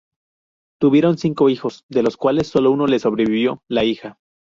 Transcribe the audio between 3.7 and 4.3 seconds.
hija.